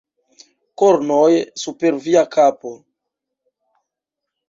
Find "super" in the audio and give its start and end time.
1.65-2.01